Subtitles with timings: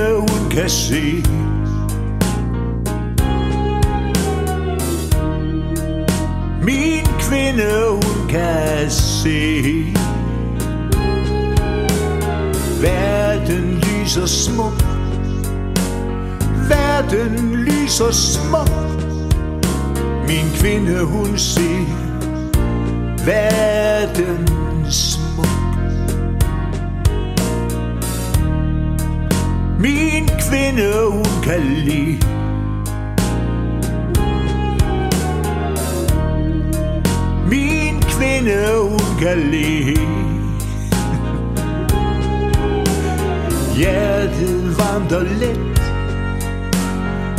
[0.00, 0.20] kvinde,
[0.50, 1.22] kan se.
[6.62, 9.62] Min kvinde, hun kan se.
[12.82, 14.84] Verden lyser smuk.
[16.68, 18.70] Verden lyser smuk.
[20.26, 21.86] Min kvinde, hun ser
[23.26, 24.48] verden
[29.80, 32.20] Min kvinde, hun kan lide.
[37.50, 40.00] Min kvinde, hun kan lide.
[43.76, 45.60] Hjertet varmt og let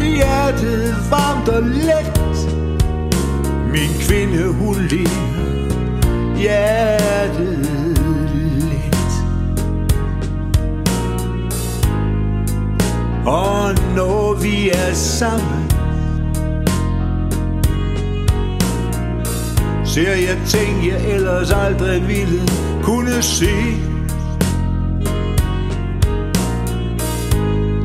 [0.00, 2.48] Hjertet varmt og let
[3.72, 5.08] Min kvinde, hun ler
[6.36, 7.71] Hjertet
[14.32, 15.70] når vi er sammen.
[19.84, 22.40] Ser jeg ting, jeg ellers aldrig ville
[22.82, 23.54] kunne se.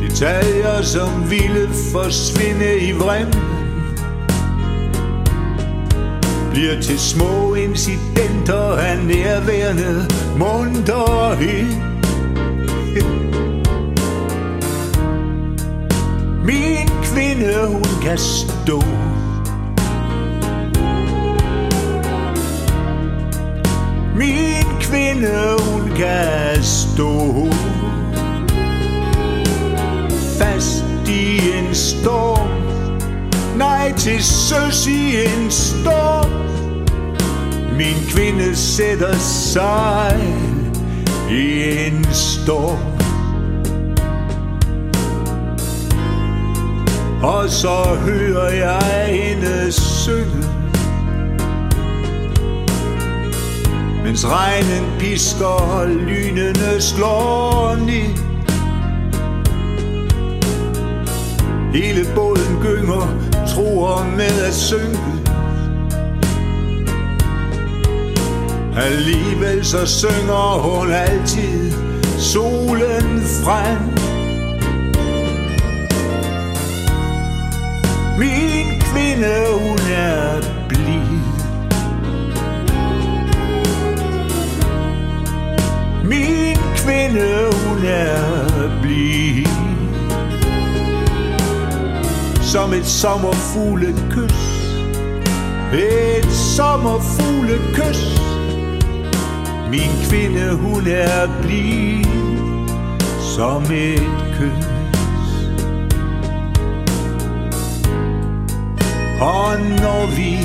[0.00, 3.42] Detaljer, som ville forsvinde i vremmen
[6.52, 10.08] Bliver til små incidenter af nærværende
[10.38, 11.95] munterhed
[17.16, 18.82] kvinde, hun kan stå.
[24.16, 27.48] Min kvinde, hun kan stå.
[30.38, 32.48] Fast i en storm.
[33.58, 36.30] Nej, til søs i en storm.
[37.76, 40.20] Min kvinde sætter sejl
[41.30, 42.95] i en storm.
[47.22, 50.46] Og så hører jeg hende synge.
[54.04, 58.16] Mens regnen pisker og lynene slår ned
[61.74, 63.08] Hele båden gynger,
[63.46, 65.16] tror med at synke
[68.76, 71.72] Alligevel så synger hun altid
[72.18, 74.15] solen frem.
[78.18, 81.20] Min kvinde, hun er blid
[86.04, 89.46] Min kvinde, hun er blid
[92.42, 94.46] Som et sommerfuglekys
[95.72, 98.20] Et sommerfuglekys
[99.70, 102.04] Min kvinde, hun er blid
[103.36, 104.75] Som et kys.
[109.20, 110.38] Og når vi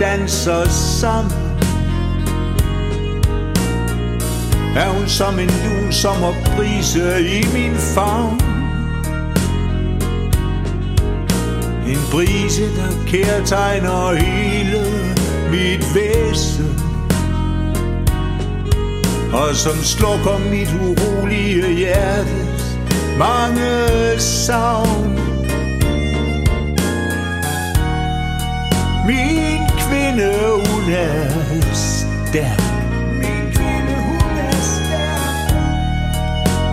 [0.00, 1.50] danser sammen
[4.76, 8.40] Er hun som en lun sommerbrise i min favn.
[11.86, 14.84] En brise, der kærtegner hele
[15.50, 16.80] mit væsen.
[19.32, 22.78] Og som slukker mit urolige hjertes
[23.18, 25.29] mange savn.
[29.10, 30.30] Min kvinde,
[30.66, 31.30] hun er
[31.72, 32.62] stærk.
[33.18, 35.54] Min kvinde, hun er stærk.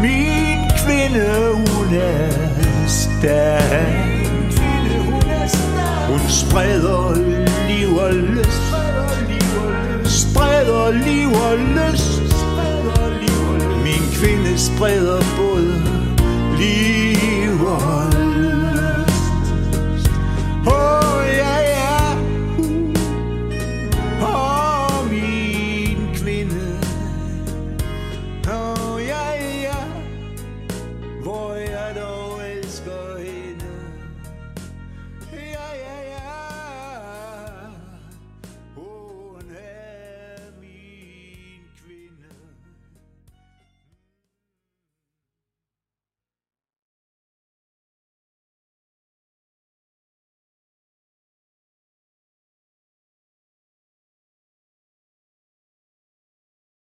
[0.01, 2.29] Min kvinde, hun er
[2.87, 4.17] stærk.
[6.09, 7.15] Hun spreder
[7.67, 8.61] liv og lyst.
[10.21, 12.21] Spreder liv og lyst.
[13.83, 15.83] Min kvinde spreder både
[16.57, 18.16] liv og lyst.